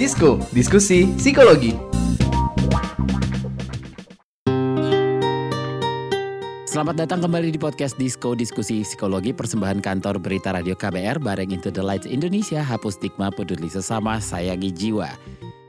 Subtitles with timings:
[0.00, 1.76] Disko, diskusi psikologi.
[6.64, 11.68] Selamat datang kembali di podcast Disko Diskusi Psikologi Persembahan kantor berita radio KBR bareng Into
[11.68, 15.12] the Lights Indonesia Hapus stigma peduli sesama sayangi jiwa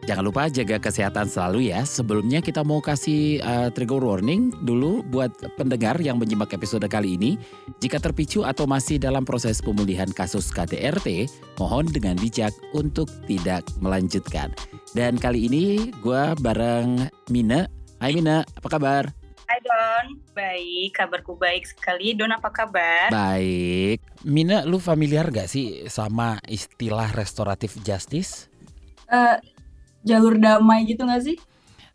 [0.02, 5.30] Jangan lupa jaga kesehatan selalu ya Sebelumnya kita mau kasih uh, trigger warning dulu buat
[5.62, 7.38] pendengar yang menyimak episode kali ini
[7.78, 11.30] Jika terpicu atau masih dalam proses pemulihan kasus KDRT
[11.62, 14.50] Mohon dengan bijak untuk tidak melanjutkan
[14.98, 17.70] Dan kali ini gue bareng Mina
[18.02, 19.14] Hai Mina, apa kabar?
[19.46, 22.18] Hai Don, baik, kabarku baik sekali.
[22.18, 23.14] Don apa kabar?
[23.14, 24.02] Baik.
[24.26, 28.50] Mina, lu familiar gak sih sama istilah restoratif justice?
[29.06, 29.38] Uh,
[30.02, 31.38] jalur damai gitu gak sih?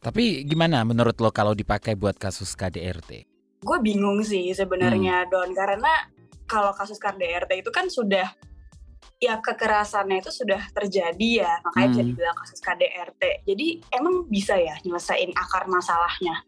[0.00, 3.26] Tapi gimana menurut lo kalau dipakai buat kasus KDRT?
[3.64, 5.30] Gue bingung sih sebenarnya hmm.
[5.32, 5.90] Don, karena
[6.46, 8.30] kalau kasus KDRT itu kan sudah
[9.16, 11.92] ya kekerasannya itu sudah terjadi ya, makanya hmm.
[11.96, 13.22] bisa dibilang kasus KDRT.
[13.48, 16.44] Jadi emang bisa ya nyelesain akar masalahnya?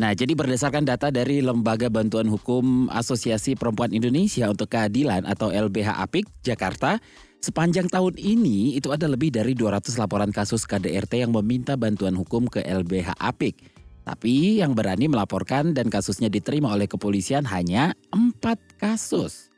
[0.00, 6.00] Nah, jadi berdasarkan data dari Lembaga Bantuan Hukum Asosiasi Perempuan Indonesia untuk Keadilan atau LBH
[6.00, 6.96] Apik Jakarta,
[7.40, 12.46] sepanjang tahun ini itu ada lebih dari 200 laporan kasus KDRT yang meminta bantuan hukum
[12.46, 13.56] ke LBH Apik.
[14.04, 19.50] Tapi yang berani melaporkan dan kasusnya diterima oleh kepolisian hanya 4 kasus.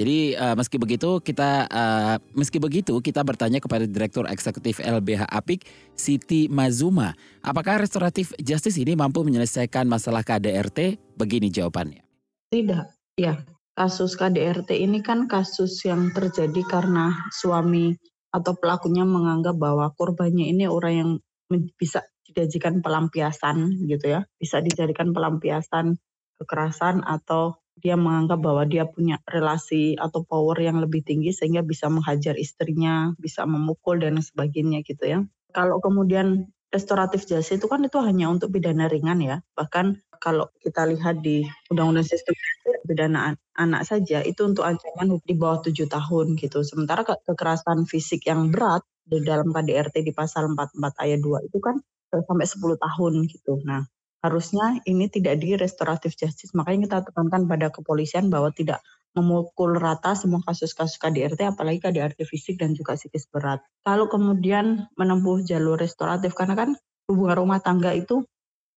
[0.00, 5.68] Jadi uh, meski begitu kita uh, meski begitu kita bertanya kepada Direktur Eksekutif LBH Apik
[5.92, 7.12] Siti Mazuma,
[7.44, 10.96] apakah restoratif justice ini mampu menyelesaikan masalah KDRT?
[11.20, 12.00] Begini jawabannya.
[12.48, 12.84] Tidak,
[13.20, 13.44] ya.
[13.78, 17.94] Kasus KDRT ini kan kasus yang terjadi karena suami
[18.30, 21.10] atau pelakunya menganggap bahwa korbannya ini orang yang
[21.78, 25.98] bisa dijadikan pelampiasan gitu ya, bisa dijadikan pelampiasan
[26.38, 31.88] kekerasan atau dia menganggap bahwa dia punya relasi atau power yang lebih tinggi sehingga bisa
[31.88, 35.18] menghajar istrinya, bisa memukul dan sebagainya gitu ya.
[35.50, 39.36] Kalau kemudian restoratif jasa itu kan itu hanya untuk pidana ringan ya.
[39.58, 42.34] Bahkan kalau kita lihat di Undang-Undang Sistem
[42.86, 46.62] Pidana Anak saja itu untuk ancaman di bawah tujuh tahun gitu.
[46.62, 51.76] Sementara kekerasan fisik yang berat di dalam KDRT di pasal 44 ayat 2 itu kan
[52.14, 53.52] eh, sampai 10 tahun gitu.
[53.66, 53.84] Nah,
[54.22, 56.52] harusnya ini tidak di restoratif justice.
[56.56, 58.80] Makanya kita tekankan pada kepolisian bahwa tidak
[59.14, 63.60] memukul rata semua kasus-kasus KDRT, apalagi KDRT fisik dan juga psikis berat.
[63.82, 66.70] Kalau kemudian menempuh jalur restoratif, karena kan
[67.10, 68.22] hubungan rumah tangga itu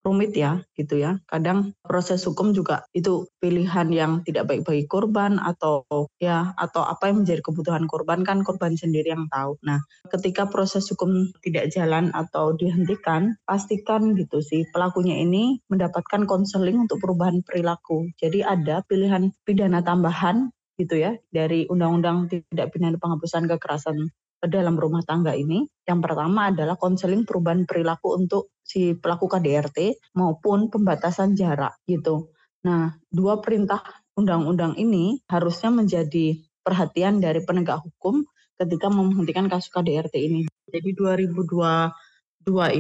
[0.04, 1.18] rumit ya gitu ya.
[1.26, 5.88] Kadang proses hukum juga itu pilihan yang tidak baik bagi korban atau
[6.20, 9.56] ya atau apa yang menjadi kebutuhan korban kan korban sendiri yang tahu.
[9.64, 9.80] Nah,
[10.12, 17.00] ketika proses hukum tidak jalan atau dihentikan, pastikan gitu sih pelakunya ini mendapatkan konseling untuk
[17.00, 18.12] perubahan perilaku.
[18.20, 24.12] Jadi ada pilihan pidana tambahan gitu ya dari undang-undang tidak pidana penghapusan kekerasan
[24.44, 25.64] dalam rumah tangga ini.
[25.88, 32.34] Yang pertama adalah konseling perubahan perilaku untuk si pelaku KDRT maupun pembatasan jarak gitu.
[32.66, 33.86] Nah, dua perintah
[34.18, 38.26] undang-undang ini harusnya menjadi perhatian dari penegak hukum
[38.58, 40.42] ketika menghentikan kasus KDRT ini.
[40.74, 41.94] Jadi 2022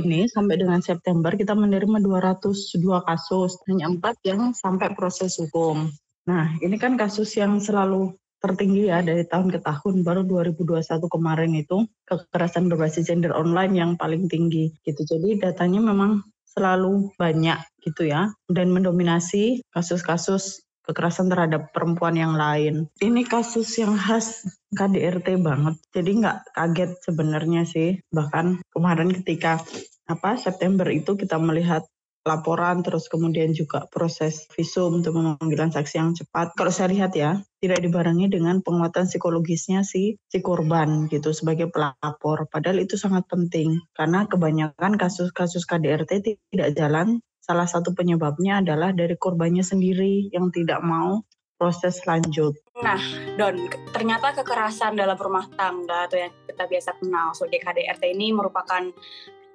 [0.01, 5.93] ini sampai dengan September kita menerima 202 kasus, hanya empat yang sampai proses hukum.
[6.25, 11.55] Nah, ini kan kasus yang selalu tertinggi ya dari tahun ke tahun baru 2021 kemarin
[11.55, 15.07] itu kekerasan berbasis gender online yang paling tinggi gitu.
[15.07, 16.19] Jadi datanya memang
[16.51, 22.91] selalu banyak gitu ya dan mendominasi kasus-kasus kekerasan terhadap perempuan yang lain.
[22.99, 24.43] Ini kasus yang khas
[24.75, 25.79] KDRT banget.
[25.95, 28.03] Jadi nggak kaget sebenarnya sih.
[28.11, 29.63] Bahkan kemarin ketika
[30.03, 31.87] apa September itu kita melihat
[32.23, 36.55] laporan terus kemudian juga proses visum untuk pemanggilan saksi yang cepat.
[36.55, 42.47] Kalau saya lihat ya, tidak dibarengi dengan penguatan psikologisnya si si korban gitu sebagai pelapor.
[42.47, 47.19] Padahal itu sangat penting karena kebanyakan kasus-kasus KDRT tidak jalan.
[47.43, 51.27] Salah satu penyebabnya adalah dari korbannya sendiri yang tidak mau
[51.59, 52.55] proses lanjut.
[52.79, 52.99] Nah,
[53.35, 58.83] Don, ternyata kekerasan dalam rumah tangga atau yang kita biasa kenal sebagai KDRT ini merupakan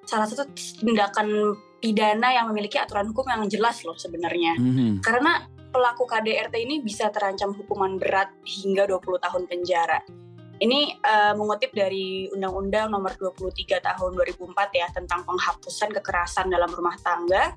[0.09, 0.49] salah satu
[0.81, 4.59] tindakan pidana yang memiliki aturan hukum yang jelas loh sebenarnya.
[4.59, 4.91] Mm-hmm.
[5.01, 9.99] Karena pelaku KDRT ini bisa terancam hukuman berat hingga 20 tahun penjara.
[10.59, 16.99] Ini uh, mengutip dari Undang-Undang Nomor 23 Tahun 2004 ya tentang penghapusan kekerasan dalam rumah
[16.99, 17.55] tangga.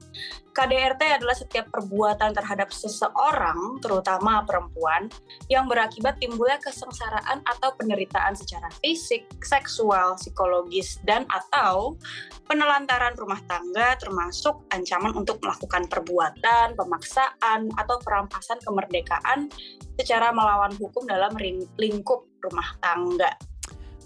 [0.55, 5.11] KDRT adalah setiap perbuatan terhadap seseorang, terutama perempuan,
[5.51, 11.99] yang berakibat timbulnya kesengsaraan atau penderitaan secara fisik, seksual, psikologis, dan atau
[12.47, 19.51] penelantaran rumah tangga termasuk ancaman untuk melakukan perbuatan, pemaksaan, atau perampasan kemerdekaan
[19.97, 21.33] secara melawan hukum dalam
[21.81, 23.31] lingkup rumah tangga.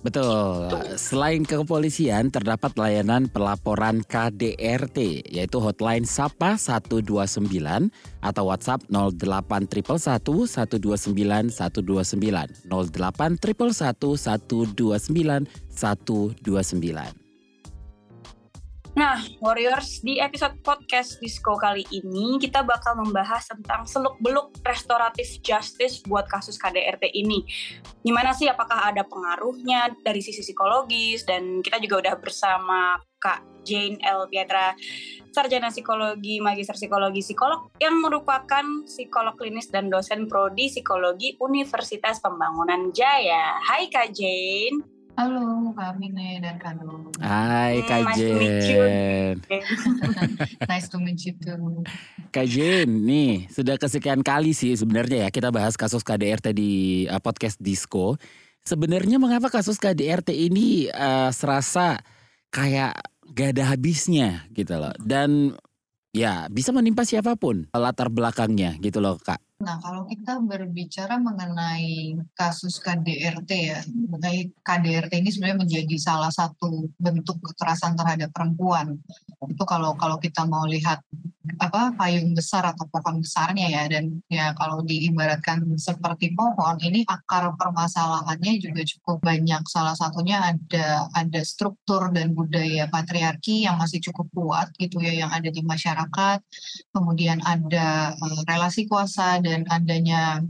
[0.06, 0.70] Betul.
[0.94, 7.10] Selain kepolisian, terdapat layanan pelaporan KDRT, yaitu hotline Sapa 129
[8.22, 11.50] atau WhatsApp 08111 129 129
[12.70, 17.25] 08111 129 129.
[18.96, 26.00] Nah, Warriors, di episode podcast Disco kali ini kita bakal membahas tentang seluk-beluk restoratif justice
[26.08, 27.44] buat kasus KDRT ini.
[28.00, 34.00] Gimana sih apakah ada pengaruhnya dari sisi psikologis dan kita juga udah bersama Kak Jane
[34.00, 34.32] L.
[34.32, 34.72] Pietra,
[35.28, 42.88] sarjana psikologi, magister psikologi psikolog yang merupakan psikolog klinis dan dosen prodi psikologi Universitas Pembangunan
[42.96, 43.60] Jaya.
[43.60, 44.95] Hai Kak Jane.
[45.16, 47.08] Halo Kak Mine dan Kak Nur.
[47.24, 48.84] Hai Hmm, Kak nice to meet you.
[48.84, 49.34] Jen.
[50.70, 51.80] nice to meet you too.
[52.28, 56.72] Kak Jen, nih sudah kesekian kali sih sebenarnya ya kita bahas kasus KDRT di
[57.08, 58.20] uh, podcast Disco.
[58.60, 61.96] Sebenarnya mengapa kasus KDRT ini uh, serasa
[62.52, 63.00] kayak
[63.32, 64.92] gak ada habisnya gitu loh.
[65.00, 65.56] Dan
[66.12, 69.45] ya bisa menimpa siapa pun latar belakangnya gitu loh Kak.
[69.56, 76.92] Nah, kalau kita berbicara mengenai kasus KDRT ya, mengenai KDRT ini sebenarnya menjadi salah satu
[77.00, 79.00] bentuk kekerasan terhadap perempuan.
[79.48, 81.00] Itu kalau kalau kita mau lihat
[81.56, 87.54] apa payung besar atau pohon besarnya ya dan ya kalau diibaratkan seperti pohon ini akar
[87.54, 94.26] permasalahannya juga cukup banyak salah satunya ada ada struktur dan budaya patriarki yang masih cukup
[94.34, 96.38] kuat gitu ya yang ada di masyarakat
[96.90, 100.42] kemudian ada uh, relasi kuasa dan adanya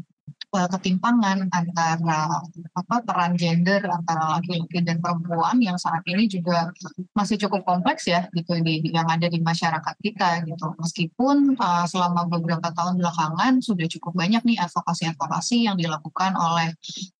[0.57, 2.41] uh, ketimpangan antara
[2.73, 6.73] apa peran gender antara laki-laki dan perempuan yang saat ini juga
[7.13, 10.67] masih cukup kompleks ya gitu di yang ada di masyarakat kita gitu.
[10.81, 16.73] Meskipun uh, selama beberapa tahun belakangan sudah cukup banyak nih advokasi-advokasi yang dilakukan oleh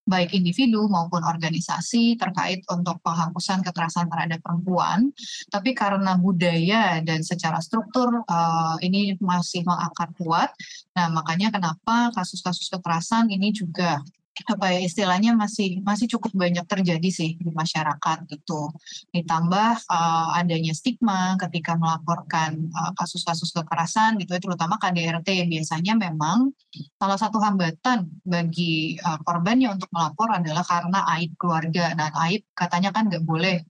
[0.07, 5.11] baik individu maupun organisasi terkait untuk penghapusan kekerasan terhadap perempuan.
[5.51, 10.55] Tapi karena budaya dan secara struktur uh, ini masih mengakar kuat,
[10.95, 14.01] nah makanya kenapa kasus-kasus kekerasan ini juga
[14.47, 18.71] apa ya istilahnya masih masih cukup banyak terjadi sih di masyarakat gitu.
[19.11, 26.53] Ditambah uh, adanya stigma ketika melaporkan kasus kasus-kasus kekerasan gitu, terutama KDRT biasanya memang
[27.01, 31.97] salah satu hambatan bagi uh, korbannya untuk melapor adalah karena aib keluarga.
[31.97, 33.65] Dan aib katanya kan nggak boleh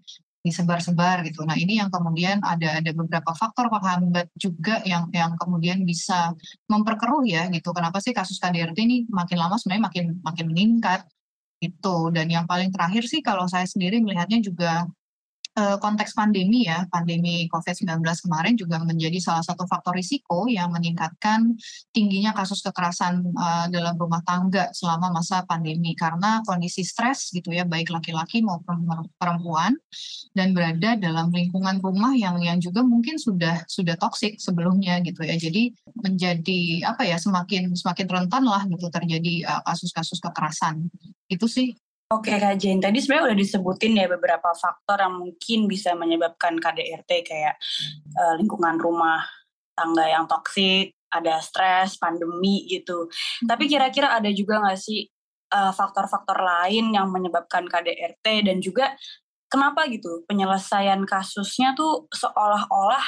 [0.47, 1.43] disebar-sebar gitu.
[1.43, 6.31] Nah ini yang kemudian ada ada beberapa faktor penghambat juga yang yang kemudian bisa
[6.71, 7.75] memperkeruh ya gitu.
[7.75, 11.01] Kenapa sih kasus KDRT ini makin lama sebenarnya makin makin meningkat
[11.59, 11.97] itu.
[12.15, 14.87] Dan yang paling terakhir sih kalau saya sendiri melihatnya juga
[15.57, 21.57] konteks pandemi ya, pandemi COVID-19 kemarin juga menjadi salah satu faktor risiko yang meningkatkan
[21.97, 27.65] tingginya kasus kekerasan uh, dalam rumah tangga selama masa pandemi karena kondisi stres gitu ya,
[27.65, 28.85] baik laki-laki maupun
[29.17, 29.73] perempuan
[30.37, 35.41] dan berada dalam lingkungan rumah yang yang juga mungkin sudah sudah toksik sebelumnya gitu ya.
[35.41, 35.73] Jadi
[36.05, 40.93] menjadi apa ya semakin semakin rentan lah gitu terjadi eh, kasus-kasus uh, kekerasan.
[41.33, 41.73] Itu sih
[42.07, 47.11] Oke Kak Jane, tadi sebenarnya udah disebutin ya beberapa faktor yang mungkin bisa menyebabkan KDRT
[47.27, 47.59] kayak
[48.15, 49.27] uh, lingkungan rumah
[49.75, 53.11] tangga yang toksik, ada stres, pandemi gitu.
[53.43, 55.11] Tapi kira-kira ada juga nggak sih
[55.51, 58.95] faktor faktor-faktor lain yang menyebabkan KDRT dan juga
[59.51, 63.07] kenapa gitu penyelesaian kasusnya tuh seolah-olah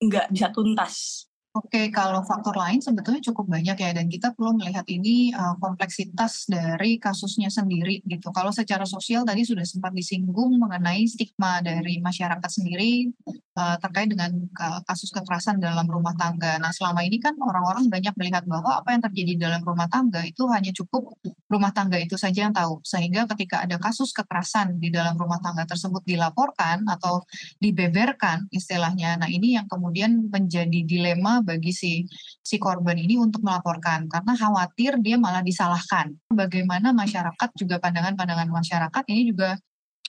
[0.00, 1.27] nggak bisa tuntas?
[1.58, 6.46] Oke, kalau faktor lain sebetulnya cukup banyak ya, dan kita perlu melihat ini uh, kompleksitas
[6.46, 8.30] dari kasusnya sendiri gitu.
[8.30, 13.10] Kalau secara sosial tadi sudah sempat disinggung mengenai stigma dari masyarakat sendiri
[13.58, 16.62] uh, terkait dengan uh, kasus kekerasan dalam rumah tangga.
[16.62, 20.46] Nah, selama ini kan orang-orang banyak melihat bahwa apa yang terjadi dalam rumah tangga itu
[20.54, 21.10] hanya cukup
[21.50, 22.78] rumah tangga itu saja yang tahu.
[22.86, 27.26] Sehingga ketika ada kasus kekerasan di dalam rumah tangga tersebut dilaporkan atau
[27.58, 29.18] dibeberkan istilahnya.
[29.18, 32.04] Nah, ini yang kemudian menjadi dilema bagi si
[32.44, 36.12] si korban ini untuk melaporkan karena khawatir dia malah disalahkan.
[36.28, 39.56] Bagaimana masyarakat juga pandangan-pandangan masyarakat ini juga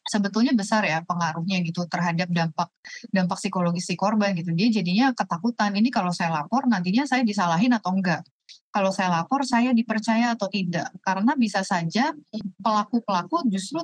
[0.10, 2.69] sebetulnya besar ya pengaruhnya gitu terhadap dampak
[3.13, 4.51] dampak psikologis si korban gitu.
[4.51, 8.25] Dia jadinya ketakutan ini kalau saya lapor nantinya saya disalahin atau enggak.
[8.69, 10.89] Kalau saya lapor saya dipercaya atau tidak.
[11.05, 12.13] Karena bisa saja
[12.62, 13.81] pelaku-pelaku justru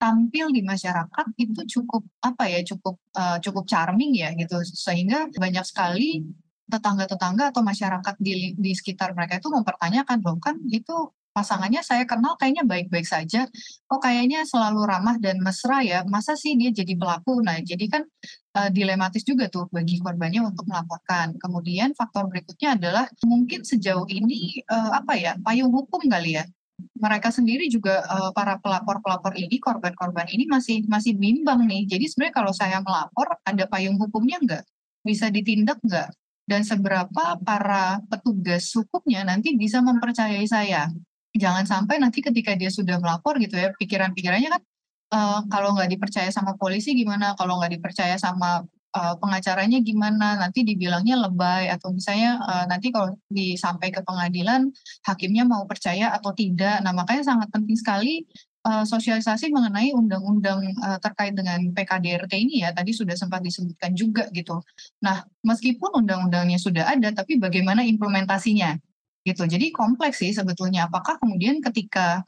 [0.00, 5.60] tampil di masyarakat itu cukup apa ya cukup uh, cukup charming ya gitu sehingga banyak
[5.68, 6.24] sekali
[6.70, 12.34] tetangga-tetangga atau masyarakat di, di sekitar mereka itu mempertanyakan loh kan itu pasangannya saya kenal
[12.34, 13.46] kayaknya baik-baik saja
[13.86, 18.02] kok kayaknya selalu ramah dan mesra ya masa sih dia jadi pelaku nah jadi kan
[18.58, 24.66] uh, dilematis juga tuh bagi korbannya untuk melaporkan kemudian faktor berikutnya adalah mungkin sejauh ini
[24.66, 26.44] uh, apa ya payung hukum kali ya
[26.96, 31.84] mereka sendiri juga uh, para pelapor-pelapor ini, korban-korban ini masih masih bimbang nih.
[31.84, 34.64] Jadi sebenarnya kalau saya melapor, ada payung hukumnya nggak?
[35.04, 36.08] Bisa ditindak nggak?
[36.50, 40.90] Dan seberapa para petugas hukumnya nanti bisa mempercayai saya?
[41.30, 44.62] Jangan sampai nanti ketika dia sudah melapor gitu ya, pikiran-pikirannya kan
[45.14, 47.38] uh, kalau nggak dipercaya sama polisi gimana?
[47.38, 48.66] Kalau nggak dipercaya sama
[48.98, 54.74] uh, pengacaranya gimana, nanti dibilangnya lebay atau misalnya uh, nanti kalau disampai ke pengadilan
[55.06, 56.82] hakimnya mau percaya atau tidak.
[56.82, 58.26] Nah, makanya sangat penting sekali
[58.64, 64.28] uh, sosialisasi mengenai undang-undang uh, terkait dengan PKDRT ini ya tadi sudah sempat disebutkan juga
[64.32, 64.60] gitu.
[65.04, 68.76] Nah, meskipun undang-undangnya sudah ada tapi bagaimana implementasinya
[69.24, 69.44] gitu.
[69.44, 72.24] Jadi kompleks sih sebetulnya apakah kemudian ketika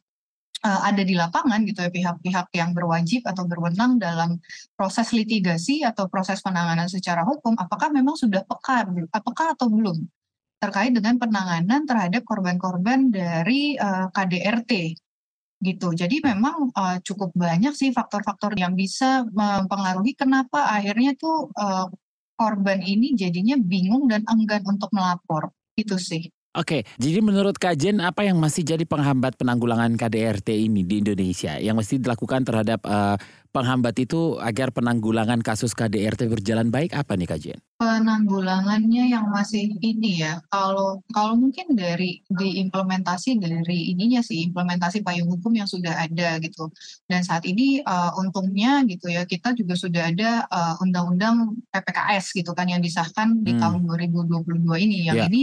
[0.64, 4.38] uh, ada di lapangan gitu ya pihak-pihak yang berwajib atau berwenang dalam
[4.78, 10.06] proses litigasi atau proses penanganan secara hukum apakah memang sudah peka apakah atau belum
[10.62, 14.72] terkait dengan penanganan terhadap korban-korban dari uh, eh, KDRT
[15.62, 15.95] gitu.
[15.95, 21.87] Jadi memang uh, cukup banyak sih faktor-faktor yang bisa mempengaruhi kenapa akhirnya tuh uh,
[22.35, 25.54] korban ini jadinya bingung dan enggan untuk melapor.
[25.78, 26.26] Itu sih.
[26.52, 31.80] Oke, jadi menurut kajian apa yang masih jadi penghambat penanggulangan KDRT ini di Indonesia yang
[31.80, 33.16] mesti dilakukan terhadap uh,
[33.56, 37.61] penghambat itu agar penanggulangan kasus KDRT berjalan baik apa nih kajian?
[37.80, 45.32] Penanggulangannya yang masih ini ya, kalau kalau mungkin dari diimplementasi dari ininya sih implementasi payung
[45.32, 46.68] hukum yang sudah ada gitu.
[47.09, 52.52] Dan saat ini uh, untungnya gitu ya kita juga sudah ada uh, undang-undang PPKS gitu
[52.52, 53.61] kan yang disahkan di hmm.
[53.64, 55.09] tahun 2022 ini.
[55.09, 55.28] Yang yeah.
[55.32, 55.42] ini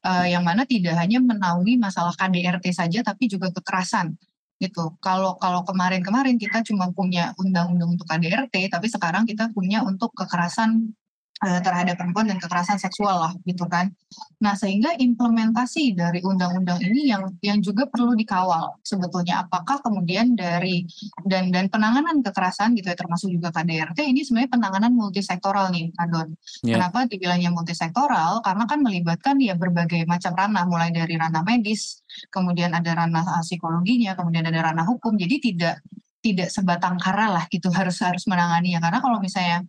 [0.00, 4.16] uh, yang mana tidak hanya menaungi masalah KDRT saja tapi juga kekerasan
[4.62, 4.94] gitu.
[5.02, 10.94] Kalau kalau kemarin-kemarin kita cuma punya undang-undang untuk KDRT, tapi sekarang kita punya untuk kekerasan
[11.42, 13.90] terhadap perempuan dan kekerasan seksual lah gitu kan.
[14.38, 20.86] Nah sehingga implementasi dari undang-undang ini yang yang juga perlu dikawal sebetulnya apakah kemudian dari
[21.26, 26.38] dan dan penanganan kekerasan gitu ya termasuk juga KDRT ini sebenarnya penanganan multisektoral nih Adon.
[26.62, 26.78] Yeah.
[26.78, 28.38] Kenapa dibilangnya multisektoral?
[28.46, 34.14] Karena kan melibatkan ya berbagai macam ranah mulai dari ranah medis, kemudian ada ranah psikologinya,
[34.14, 35.18] kemudian ada ranah hukum.
[35.18, 35.82] Jadi tidak
[36.22, 39.66] tidak sebatang kara lah gitu harus harus menangani ya karena kalau misalnya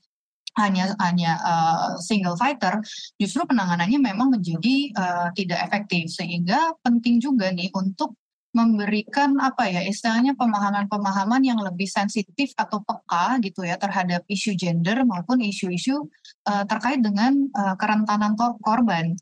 [0.57, 2.81] hanya hanya uh, single fighter,
[3.17, 8.17] justru penanganannya memang menjadi uh, tidak efektif sehingga penting juga nih untuk
[8.53, 15.01] memberikan apa ya istilahnya pemahaman-pemahaman yang lebih sensitif atau peka gitu ya terhadap isu gender
[15.10, 16.05] maupun isu-isu
[16.45, 19.17] uh, terkait dengan uh, kerentanan korban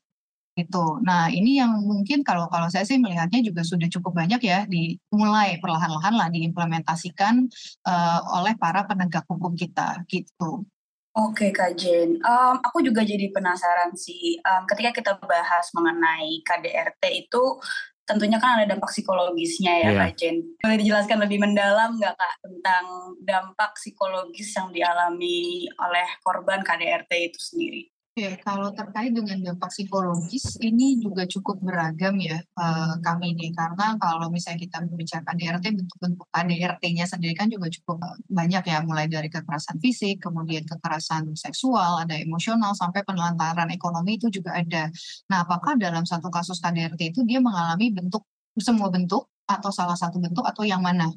[0.51, 0.99] gitu.
[0.99, 5.55] Nah ini yang mungkin kalau kalau saya sih melihatnya juga sudah cukup banyak ya dimulai
[5.63, 7.47] perlahan-lahan lah diimplementasikan
[7.87, 10.67] uh, oleh para penegak hukum kita gitu.
[11.11, 17.27] Oke Kak Jen, um, aku juga jadi penasaran sih, um, ketika kita bahas mengenai KDRT
[17.27, 17.59] itu
[18.07, 20.07] tentunya kan ada dampak psikologisnya ya yeah.
[20.07, 20.39] Kak Jen.
[20.63, 22.85] Boleh dijelaskan lebih mendalam nggak Kak tentang
[23.27, 27.81] dampak psikologis yang dialami oleh korban KDRT itu sendiri?
[28.11, 33.95] Ya, kalau terkait dengan dampak psikologis ini juga cukup beragam ya uh, kami ini karena
[34.03, 39.31] kalau misalnya kita berbicara KDRT bentuk-bentuk KDRT-nya sendiri kan juga cukup banyak ya mulai dari
[39.31, 44.91] kekerasan fisik, kemudian kekerasan seksual, ada emosional sampai penelantaran ekonomi itu juga ada.
[45.31, 48.27] Nah, apakah dalam satu kasus KDRT itu dia mengalami bentuk
[48.59, 51.07] semua bentuk atau salah satu bentuk atau yang mana?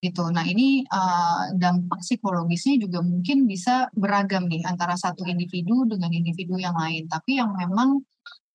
[0.00, 0.24] Gitu.
[0.32, 6.56] Nah ini uh, dampak psikologisnya juga mungkin bisa beragam nih antara satu individu dengan individu
[6.56, 7.04] yang lain.
[7.04, 8.00] Tapi yang memang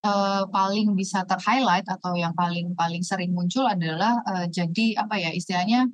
[0.05, 5.29] uh, paling bisa terhighlight atau yang paling paling sering muncul adalah uh, jadi apa ya
[5.33, 5.85] istilahnya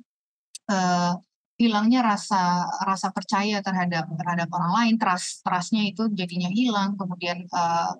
[0.72, 1.14] uh,
[1.60, 7.92] hilangnya rasa rasa percaya terhadap terhadap orang lain, trust trustnya itu jadinya hilang, kemudian uh,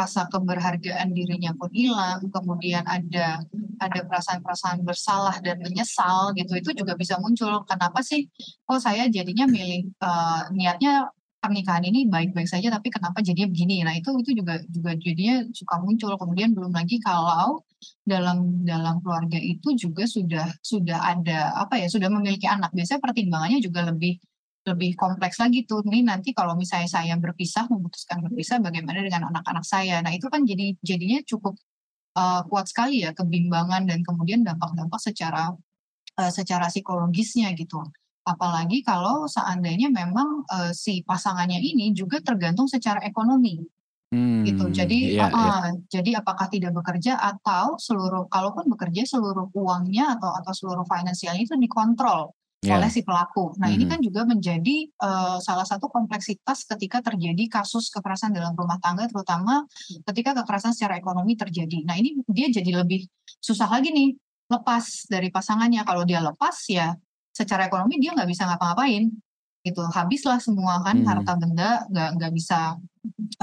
[0.00, 3.44] rasa keberhargaan dirinya pun hilang, kemudian ada
[3.80, 7.64] ada perasaan-perasaan bersalah dan menyesal gitu, itu juga bisa muncul.
[7.68, 8.28] Kenapa sih
[8.64, 13.80] kok saya jadinya milih uh, niatnya pernikahan ini baik-baik saja tapi kenapa jadinya begini?
[13.80, 16.12] Nah, itu itu juga juga jadinya suka muncul.
[16.20, 17.64] Kemudian belum lagi kalau
[18.04, 22.70] dalam dalam keluarga itu juga sudah sudah ada apa ya, sudah memiliki anak.
[22.76, 24.20] Biasanya pertimbangannya juga lebih
[24.68, 25.80] lebih kompleks lagi tuh.
[25.88, 30.04] Nih nanti kalau misalnya saya berpisah memutuskan berpisah bagaimana dengan anak-anak saya?
[30.04, 31.56] Nah itu kan jadi jadinya cukup
[32.16, 35.54] uh, kuat sekali ya kebimbangan dan kemudian dampak-dampak secara
[36.20, 37.80] uh, secara psikologisnya gitu.
[38.20, 43.64] Apalagi kalau seandainya memang uh, si pasangannya ini juga tergantung secara ekonomi.
[44.10, 44.66] Hmm, gitu.
[44.74, 45.86] Jadi, iya, uh, iya.
[45.86, 51.54] jadi apakah tidak bekerja atau seluruh, kalaupun bekerja seluruh uangnya atau atau seluruh finansialnya itu
[51.54, 52.76] dikontrol yeah.
[52.76, 53.56] oleh si pelaku.
[53.56, 53.74] Nah, mm -hmm.
[53.76, 59.08] ini kan juga menjadi uh, salah satu kompleksitas ketika terjadi kasus kekerasan dalam rumah tangga,
[59.08, 59.64] terutama
[60.12, 61.82] ketika kekerasan secara ekonomi terjadi.
[61.88, 63.08] Nah, ini dia jadi lebih
[63.40, 64.16] susah lagi nih
[64.52, 65.80] lepas dari pasangannya.
[65.88, 66.92] Kalau dia lepas ya
[67.30, 69.08] secara ekonomi dia nggak bisa ngapa-ngapain
[69.60, 71.08] gitu habislah semua kan Hmm.
[71.08, 72.80] harta benda nggak nggak bisa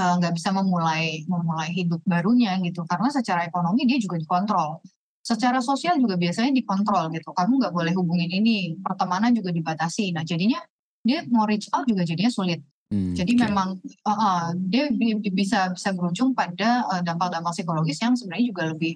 [0.01, 4.81] eh, nggak bisa memulai memulai hidup barunya gitu karena secara ekonomi dia juga dikontrol
[5.27, 7.35] secara sosial juga biasanya dikontrol gitu.
[7.35, 10.15] Kamu nggak boleh hubungin ini pertemanan juga dibatasi.
[10.15, 10.63] Nah jadinya
[11.03, 12.63] dia mau reach out juga jadinya sulit.
[12.87, 13.41] Hmm, jadi oke.
[13.43, 18.47] memang uh, uh, dia bi- bi- bisa bisa berujung pada uh, dampak-dampak psikologis yang sebenarnya
[18.47, 18.95] juga lebih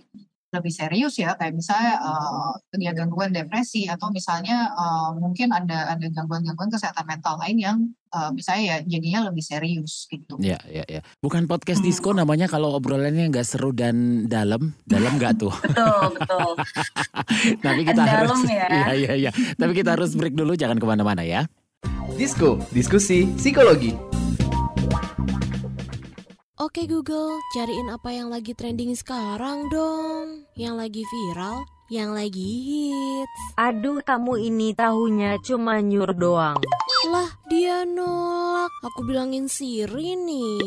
[0.52, 6.08] lebih serius ya kayak misalnya uh, ya gangguan depresi atau misalnya uh, mungkin ada ada
[6.12, 7.78] gangguan-gangguan kesehatan mental lain yang
[8.12, 10.36] uh, misalnya ya jadinya lebih serius gitu.
[10.44, 11.02] Ya, ya, ya.
[11.24, 11.88] Bukan podcast Hmm.
[11.88, 15.56] disco namanya kalau obrolannya nggak seru dan dalam, dalam nggak tuh?
[15.66, 16.52] Betul, betul.
[17.66, 18.68] Tapi kita harus, ya.
[18.76, 19.32] Iya, iya, iya.
[19.56, 21.48] Tapi kita harus break dulu, jangan ke mana-mana ya.
[22.20, 23.96] Disko, diskusi psikologi.
[26.62, 30.46] Oke Google, cariin apa yang lagi trending sekarang dong.
[30.54, 33.58] Yang lagi viral, yang lagi hits.
[33.58, 36.62] Aduh kamu ini tahunya cuma nyur doang.
[37.10, 38.70] Lah, dia nolak.
[38.94, 40.62] Aku bilangin Siri nih.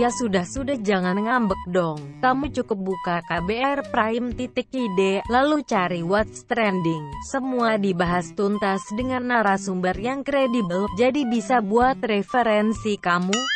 [0.00, 2.00] Ya sudah-sudah jangan ngambek dong.
[2.24, 7.12] Kamu cukup buka KBR Prime titik ide, lalu cari what's trending.
[7.28, 13.55] Semua dibahas tuntas dengan narasumber yang kredibel, jadi bisa buat referensi kamu.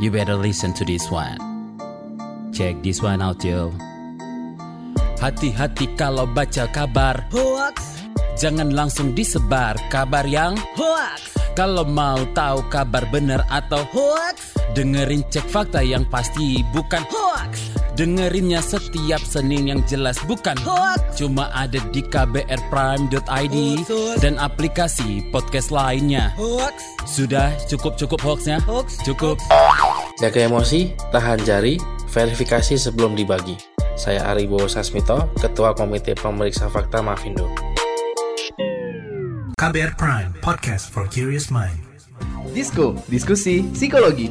[0.00, 1.38] you better listen to this one.
[2.52, 3.70] Check this one out yo.
[5.20, 7.28] Hati-hati kalau baca kabar.
[7.28, 8.00] Hoax,
[8.40, 15.44] Jangan langsung disebar kabar yang hoax, Kalau mau tahu kabar benar atau hoax, Dengerin cek
[15.44, 17.68] fakta yang pasti bukan hoax,
[18.00, 20.56] Dengerinnya setiap Senin yang jelas bukan.
[20.64, 21.20] Hoax.
[21.20, 23.56] Cuma ada di kbrprime.id.
[24.24, 26.32] Dan aplikasi podcast lainnya.
[26.40, 28.56] Hoax, Sudah cukup-cukup hoaxnya?
[28.64, 29.36] hoax, Cukup
[30.20, 31.80] Jaga emosi, tahan jari,
[32.12, 33.56] verifikasi sebelum dibagi.
[33.96, 37.48] Saya Aribo Sasmito, Ketua Komite Pemeriksa Fakta Mafindo.
[39.56, 41.80] KBR Prime, podcast for curious mind.
[42.52, 44.28] Disko, diskusi psikologi.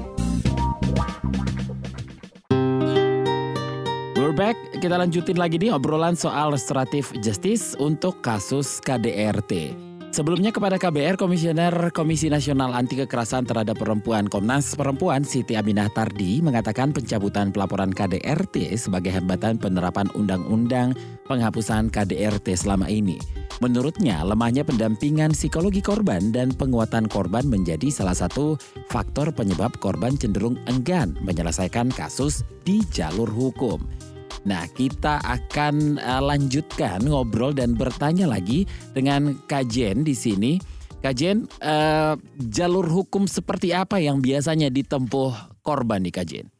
[4.13, 9.88] We're back, kita lanjutin lagi nih obrolan soal restoratif justice untuk kasus KDRT.
[10.09, 16.41] Sebelumnya kepada KBR, Komisioner Komisi Nasional Anti Kekerasan Terhadap Perempuan Komnas Perempuan Siti Aminah Tardi
[16.41, 20.97] mengatakan pencabutan pelaporan KDRT sebagai hambatan penerapan undang-undang
[21.29, 23.21] penghapusan KDRT selama ini.
[23.61, 28.57] Menurutnya, lemahnya pendampingan psikologi korban dan penguatan korban menjadi salah satu
[28.89, 33.77] faktor penyebab korban cenderung enggan menyelesaikan kasus di jalur hukum.
[34.47, 38.63] Nah, kita akan eh, lanjutkan ngobrol dan bertanya lagi
[38.95, 40.59] dengan Kak Jen di sini.
[40.99, 42.13] Kak Jen, eh,
[42.51, 46.58] jalur hukum seperti apa yang biasanya ditempuh korban nih Kak Jen?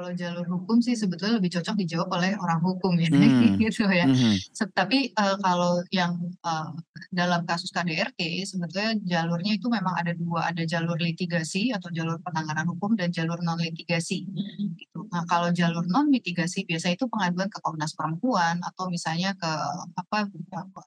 [0.00, 3.60] Kalau jalur hukum sih sebetulnya lebih cocok dijawab oleh orang hukum ya, Hmm.
[3.60, 4.08] gitu ya.
[4.48, 6.68] Se- Tapi eh, kalau yang eh,
[7.12, 12.64] dalam kasus KDRT sebetulnya jalurnya itu memang ada dua, ada jalur litigasi atau jalur penanganan
[12.72, 14.24] hukum dan jalur non litigasi.
[14.72, 15.04] Gitu.
[15.12, 19.52] Nah kalau jalur non litigasi biasa itu pengaduan ke Komnas Perempuan atau misalnya ke
[20.00, 20.32] apa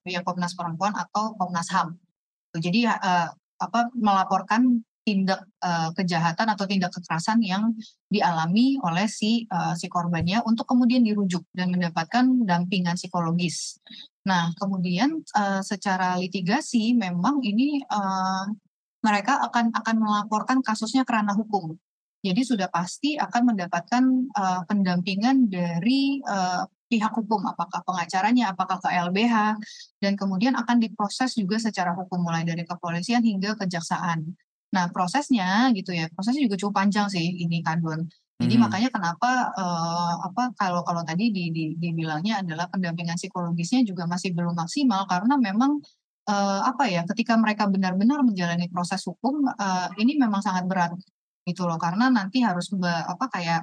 [0.10, 2.02] ya Komnas Perempuan atau Komnas HAM.
[2.58, 3.30] Jadi eh,
[3.62, 7.76] apa melaporkan tindak eh, kejahatan atau tindak kekerasan yang
[8.08, 13.78] dialami oleh si eh, si korbannya untuk kemudian dirujuk dan mendapatkan dampingan psikologis.
[14.24, 18.46] Nah, kemudian eh, secara litigasi memang ini eh,
[19.04, 21.76] mereka akan akan melaporkan kasusnya ke ranah hukum.
[22.24, 28.86] Jadi sudah pasti akan mendapatkan eh, pendampingan dari eh, pihak hukum, apakah pengacaranya, apakah ke
[28.94, 29.58] LBH,
[29.98, 34.30] dan kemudian akan diproses juga secara hukum mulai dari kepolisian hingga kejaksaan.
[34.74, 38.10] Nah, prosesnya gitu ya, prosesnya juga cukup panjang sih ini Kadun.
[38.42, 38.62] Jadi Mhm.
[38.66, 44.34] makanya kenapa eh, apa kalau kalau tadi di, di, dibilangnya adalah pendampingan psikologisnya juga masih
[44.36, 45.72] belum maksimal karena memang
[46.28, 50.92] eh, apa ya ketika mereka benar-benar menjalani proses hukum eh, ini memang sangat berat
[51.48, 53.62] gitu loh karena nanti harus be- apa kayak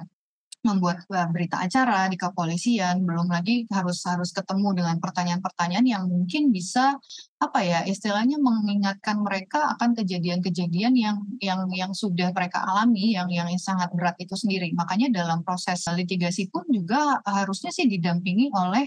[0.61, 6.53] membuat eh, berita acara di kepolisian belum lagi harus harus ketemu dengan pertanyaan-pertanyaan yang mungkin
[6.53, 6.97] bisa
[7.41, 13.49] apa ya istilahnya mengingatkan mereka akan kejadian-kejadian yang yang yang sudah mereka alami yang yang
[13.57, 18.85] sangat berat itu sendiri makanya dalam proses litigasi pun juga harusnya sih didampingi oleh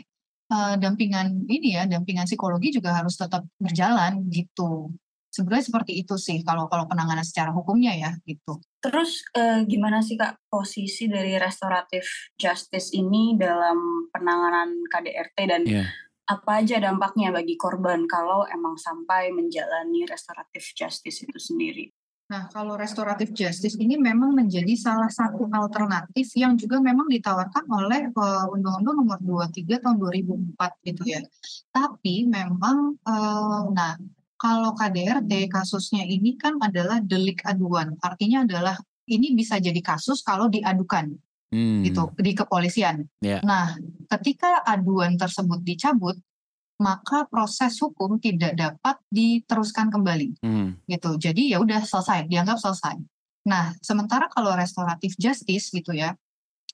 [0.52, 4.92] uh, dampingan ini ya, dampingan psikologi juga harus tetap berjalan gitu.
[5.32, 8.62] Sebenarnya seperti itu sih kalau kalau penanganan secara hukumnya ya gitu.
[8.84, 15.88] Terus uh, gimana sih Kak posisi dari restoratif justice ini dalam penanganan KDRT dan yeah.
[16.28, 21.88] apa aja dampaknya bagi korban kalau emang sampai menjalani restoratif justice itu sendiri?
[22.24, 28.08] Nah, kalau restoratif justice ini memang menjadi salah satu alternatif yang juga memang ditawarkan oleh
[28.16, 29.18] uh, Undang-Undang Nomor
[29.48, 29.96] 23 tahun
[30.56, 31.20] 2004 gitu ya.
[31.68, 33.96] Tapi memang, uh, nah
[34.44, 38.76] kalau KDRT kasusnya ini kan adalah delik aduan, artinya adalah
[39.08, 41.16] ini bisa jadi kasus kalau diadukan
[41.48, 41.80] hmm.
[41.88, 43.08] gitu di kepolisian.
[43.24, 43.40] Yeah.
[43.40, 43.72] Nah,
[44.12, 46.20] ketika aduan tersebut dicabut,
[46.76, 50.36] maka proses hukum tidak dapat diteruskan kembali.
[50.44, 50.76] Hmm.
[50.84, 51.16] Gitu.
[51.16, 53.00] Jadi ya udah selesai, dianggap selesai.
[53.48, 56.12] Nah, sementara kalau restoratif justice gitu ya,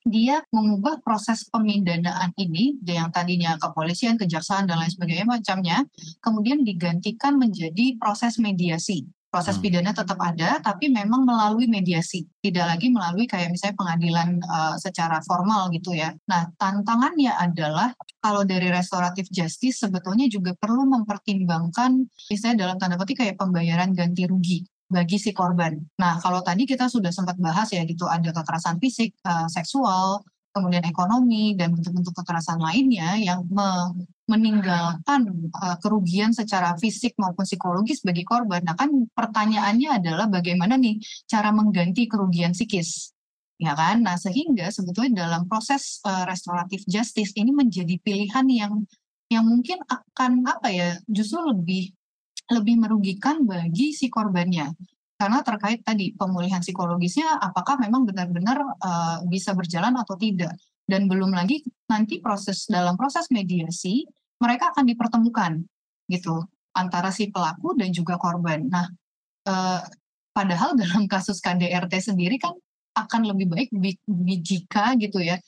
[0.04, 5.78] dia mengubah proses pemindanaan ini yang tadinya kepolisian, kejaksaan dan lain sebagainya macamnya,
[6.24, 9.62] kemudian digantikan menjadi proses mediasi proses hmm.
[9.62, 15.22] pidana tetap ada, tapi memang melalui mediasi, tidak lagi melalui kayak misalnya pengadilan uh, secara
[15.22, 16.10] formal gitu ya.
[16.26, 23.22] Nah, tantangannya adalah kalau dari restoratif justice sebetulnya juga perlu mempertimbangkan, misalnya dalam tanda petik
[23.22, 25.78] kayak pembayaran ganti rugi bagi si korban.
[26.02, 30.82] Nah, kalau tadi kita sudah sempat bahas ya gitu ada kekerasan fisik, uh, seksual, kemudian
[30.82, 33.94] ekonomi dan bentuk-bentuk kekerasan lainnya yang me
[34.30, 38.62] meninggalkan uh, kerugian secara fisik maupun psikologis bagi korban.
[38.62, 43.10] Nah kan pertanyaannya adalah bagaimana nih cara mengganti kerugian psikis,
[43.58, 44.06] ya kan?
[44.06, 48.72] Nah sehingga sebetulnya dalam proses uh, restoratif justice ini menjadi pilihan yang
[49.30, 51.90] yang mungkin akan apa ya justru lebih
[52.50, 54.74] lebih merugikan bagi si korbannya
[55.20, 60.56] karena terkait tadi pemulihan psikologisnya apakah memang benar-benar uh, bisa berjalan atau tidak
[60.88, 61.60] dan belum lagi
[61.92, 64.08] nanti proses dalam proses mediasi
[64.40, 65.60] mereka akan dipertemukan
[66.08, 66.40] gitu
[66.72, 68.64] antara si pelaku dan juga korban.
[68.64, 68.88] Nah,
[69.44, 69.84] uh,
[70.32, 72.56] padahal dalam kasus KDRT sendiri kan
[72.96, 73.68] akan lebih baik
[74.42, 75.38] jika gitu ya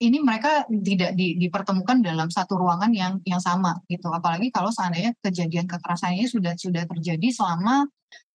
[0.00, 5.12] ini mereka tidak di, dipertemukan dalam satu ruangan yang yang sama gitu apalagi kalau seandainya
[5.20, 7.84] kejadian kekerasan ini sudah sudah terjadi selama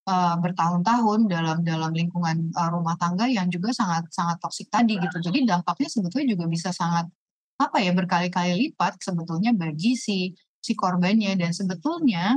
[0.06, 5.18] uh, bertahun-tahun dalam dalam lingkungan uh, rumah tangga yang juga sangat sangat toksik tadi gitu.
[5.22, 7.10] Jadi dampaknya sebetulnya juga bisa sangat
[7.56, 12.36] apa ya berkali-kali lipat sebetulnya bagi si si korbannya dan sebetulnya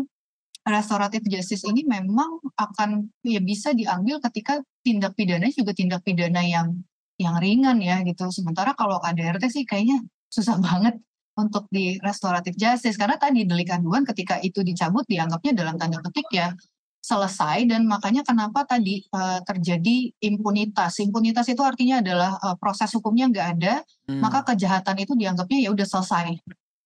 [0.69, 6.85] restoratif justice ini memang akan ya bisa diambil ketika tindak pidana juga tindak pidana yang
[7.19, 8.31] yang ringan ya gitu.
[8.31, 10.01] Sementara kalau KDRT sih kayaknya
[10.31, 10.97] susah banget
[11.39, 16.27] untuk di restoratif justice karena tadi delik aduan ketika itu dicabut dianggapnya dalam tanda petik
[16.35, 16.51] ya
[16.99, 20.99] selesai dan makanya kenapa tadi uh, terjadi impunitas.
[21.01, 23.75] Impunitas itu artinya adalah uh, proses hukumnya nggak ada,
[24.11, 24.21] hmm.
[24.21, 26.37] maka kejahatan itu dianggapnya ya udah selesai.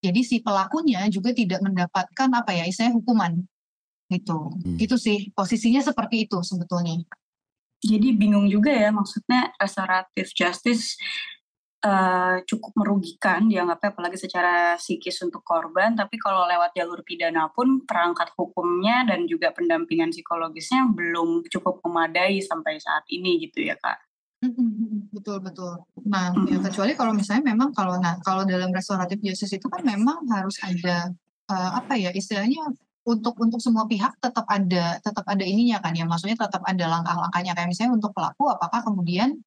[0.02, 3.32] Jadi si pelakunya juga tidak mendapatkan apa ya, istilahnya hukuman
[4.12, 4.52] gitu.
[4.52, 4.76] Hmm.
[4.76, 7.02] Gitu sih posisinya seperti itu sebetulnya.
[7.82, 10.94] Jadi bingung juga ya maksudnya restoratif justice
[11.82, 15.98] uh, cukup merugikan dianggapnya apalagi secara psikis untuk korban.
[15.98, 22.38] Tapi kalau lewat jalur pidana pun perangkat hukumnya dan juga pendampingan psikologisnya belum cukup memadai
[22.40, 23.98] sampai saat ini gitu ya kak.
[25.14, 25.86] Betul betul.
[26.02, 30.26] Nah, ya kecuali kalau misalnya memang kalau nah kalau dalam restoratif justice itu kan memang
[30.34, 31.14] harus ada
[31.46, 36.06] uh, apa ya istilahnya untuk untuk semua pihak tetap ada tetap ada ininya kan ya
[36.06, 39.42] maksudnya tetap ada langkah-langkahnya kayak misalnya untuk pelaku apakah kemudian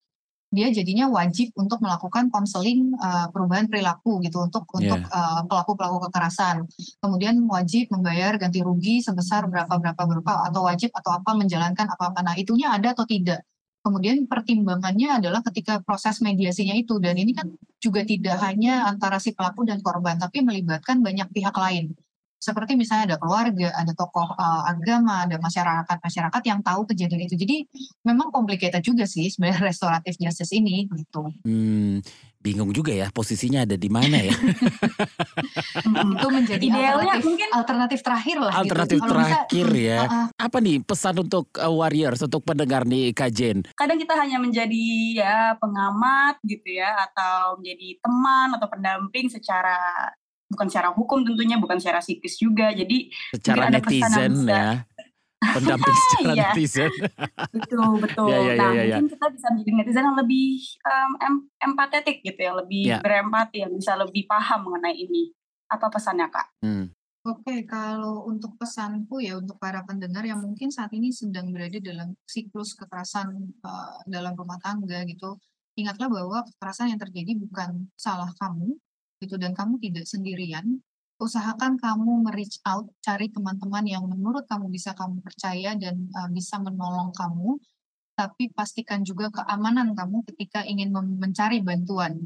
[0.55, 4.95] dia jadinya wajib untuk melakukan konseling uh, perubahan perilaku gitu untuk yeah.
[4.95, 6.63] untuk uh, pelaku-pelaku kekerasan.
[7.03, 12.23] Kemudian wajib membayar ganti rugi sebesar berapa berapa berapa atau wajib atau apa menjalankan apa-apa.
[12.23, 13.43] Nah, itunya ada atau tidak.
[13.83, 19.35] Kemudian pertimbangannya adalah ketika proses mediasinya itu dan ini kan juga tidak hanya antara si
[19.35, 21.93] pelaku dan korban tapi melibatkan banyak pihak lain
[22.45, 27.33] seperti misalnya ada keluarga, ada tokoh uh, agama, ada masyarakat-masyarakat yang tahu kejadian itu.
[27.33, 27.65] Jadi
[28.05, 31.25] memang complicated juga sih sebenarnya restoratif justice ini gitu.
[31.41, 32.05] Hmm,
[32.45, 34.35] bingung juga ya posisinya ada di mana ya.
[36.21, 38.53] itu menjadi idealnya alternatif, mungkin alternatif terakhir lah.
[38.53, 38.61] Gitu.
[38.61, 39.09] Alternatif gitu.
[39.09, 39.99] terakhir bisa, ya.
[40.05, 43.65] Uh, uh, Apa nih pesan untuk uh, warriors untuk pendengar nih Kajen?
[43.73, 44.85] Kadang kita hanya menjadi
[45.17, 50.13] ya pengamat gitu ya atau menjadi teman atau pendamping secara
[50.49, 52.71] bukan secara hukum tentunya, bukan secara psikis juga.
[52.71, 54.85] Jadi secara netizen ya.
[55.55, 56.49] Pendamping secara iya.
[56.51, 56.91] netizen.
[57.53, 58.27] betul, betul.
[58.33, 60.47] Ya, ya, nah, ya, ya, mungkin kita bisa menjadi netizen yang lebih
[60.81, 62.97] um, em empatetik gitu ya, lebih ya.
[63.03, 65.29] berempati, yang bisa lebih paham mengenai ini.
[65.69, 66.47] Apa pesannya, Kak?
[66.65, 66.93] Hmm.
[67.25, 72.13] Oke, kalau untuk pesanku ya untuk para pendengar yang mungkin saat ini sedang berada dalam
[72.21, 73.33] siklus kekerasan
[73.65, 75.33] uh, dalam rumah tangga gitu,
[75.73, 78.77] ingatlah bahwa kekerasan yang terjadi bukan salah kamu,
[79.21, 80.81] gitu dan kamu tidak sendirian,
[81.19, 86.59] usahakan kamu nge-reach out, cari teman-teman yang menurut kamu bisa kamu percaya dan uh, bisa
[86.59, 87.55] menolong kamu,
[88.15, 92.23] tapi pastikan juga keamanan kamu ketika ingin mencari bantuan.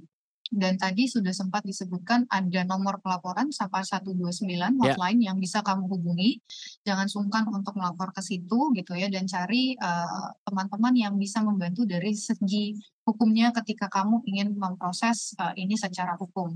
[0.49, 4.65] Dan tadi sudah sempat disebutkan ada nomor pelaporan Sapa 129 Ya.
[4.81, 6.41] hotline yang bisa kamu hubungi.
[6.89, 11.85] Jangan sungkan untuk melapor ke situ gitu ya dan cari eh, teman-teman yang bisa membantu
[11.85, 12.73] dari segi
[13.09, 16.53] hukumnya ketika kamu ingin memproses eh, ini secara hukum.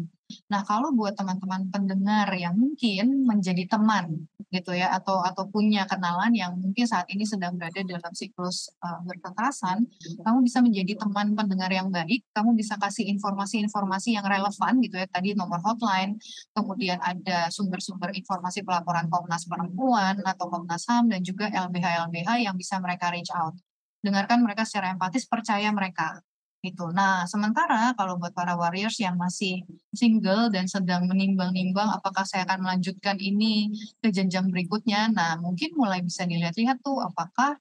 [0.54, 6.30] Nah, kalau buat teman-teman pendengar yang mungkin menjadi teman gitu ya atau atau punya kenalan
[6.38, 9.90] yang mungkin saat ini sedang berada dalam siklus eh, berkekerasan,
[10.22, 15.10] kamu bisa menjadi teman pendengar yang baik, kamu bisa kasih informasi-informasi yang relevan gitu ya,
[15.10, 16.22] tadi nomor hotline,
[16.54, 22.78] kemudian ada sumber-sumber informasi pelaporan Komnas Perempuan atau Komnas HAM dan juga LBH-LBH yang bisa
[22.78, 23.58] mereka reach out.
[24.04, 26.20] Dengarkan mereka secara empatis, percaya mereka
[26.64, 26.90] gitu.
[26.96, 32.64] Nah, sementara kalau buat para warriors yang masih single dan sedang menimbang-nimbang apakah saya akan
[32.64, 33.68] melanjutkan ini
[34.00, 37.60] ke jenjang berikutnya, nah mungkin mulai bisa dilihat-lihat tuh apakah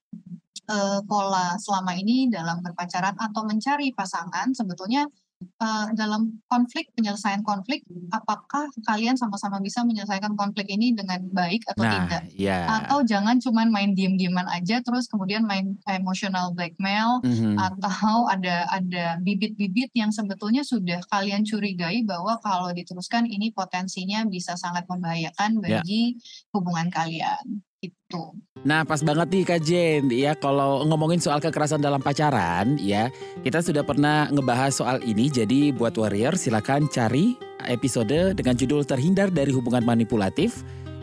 [0.71, 5.11] eh, pola selama ini dalam berpacaran atau mencari pasangan sebetulnya
[5.45, 11.83] eh, dalam konflik penyelesaian konflik apakah kalian sama-sama bisa menyelesaikan konflik ini dengan baik atau
[11.83, 12.67] Nah, tidak ya.
[12.83, 17.59] atau jangan cuman main diem-dieman aja terus kemudian main emotional blackmail Mhm.
[17.59, 24.55] atau ada ada bibit-bibit yang sebetulnya sudah kalian curigai bahwa kalau diteruskan ini potensinya bisa
[24.55, 25.81] sangat membahayakan Ya.
[25.83, 26.17] bagi
[26.55, 28.23] hubungan kalian itu.
[28.63, 33.11] Nah pas banget nih Kak Jen ya kalau ngomongin soal kekerasan dalam pacaran ya
[33.43, 37.35] kita sudah pernah ngebahas soal ini jadi buat warrior silakan cari
[37.67, 40.63] episode dengan judul terhindar dari hubungan manipulatif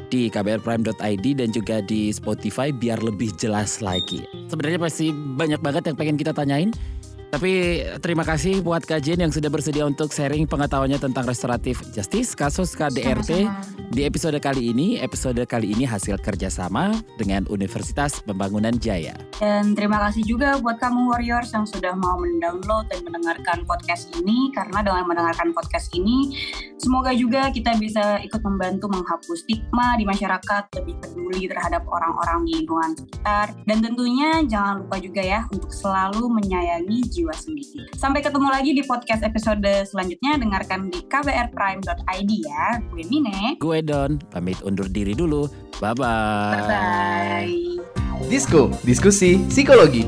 [0.10, 4.26] di kbrprime.id dan juga di Spotify biar lebih jelas lagi.
[4.50, 6.74] Sebenarnya pasti banyak banget yang pengen kita tanyain
[7.30, 12.34] tapi terima kasih buat Kak Jen yang sudah bersedia untuk sharing pengetahuannya tentang restoratif justice
[12.34, 13.94] kasus KDRT Sama-sama.
[13.94, 14.98] di episode kali ini.
[14.98, 16.90] Episode kali ini hasil kerjasama
[17.22, 19.14] dengan Universitas Pembangunan Jaya.
[19.38, 24.50] Dan terima kasih juga buat kamu Warriors yang sudah mau mendownload dan mendengarkan podcast ini
[24.50, 26.34] karena dengan mendengarkan podcast ini
[26.82, 32.66] semoga juga kita bisa ikut membantu menghapus stigma di masyarakat, lebih peduli terhadap orang-orang di
[32.66, 37.84] lingkungan sekitar dan tentunya jangan lupa juga ya untuk selalu menyayangi jiwa sendiri.
[38.00, 42.80] Sampai ketemu lagi di podcast episode selanjutnya dengarkan di kbrprime.id ya.
[42.88, 43.60] Gue Mine.
[43.60, 45.52] Gue Don, pamit undur diri dulu.
[45.84, 46.56] Bye-bye.
[46.56, 47.56] Bye bye.
[48.32, 50.08] Disko, diskusi psikologi.